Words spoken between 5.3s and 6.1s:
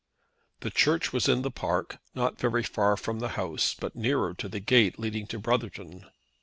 Brotherton.